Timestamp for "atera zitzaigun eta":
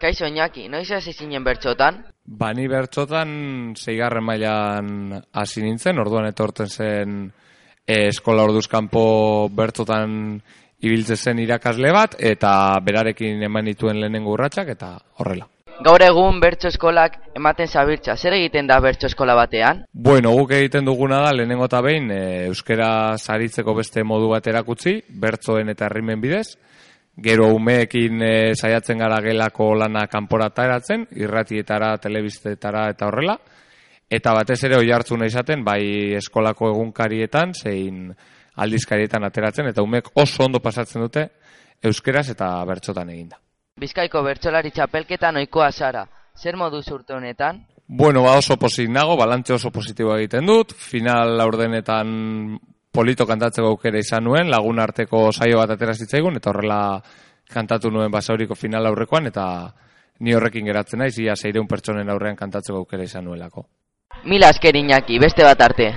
55.76-56.50